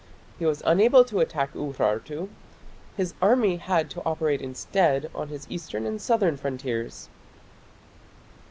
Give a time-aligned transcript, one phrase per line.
[0.39, 2.29] He was unable to attack Urartu.
[2.97, 7.07] His army had to operate instead on his eastern and southern frontiers.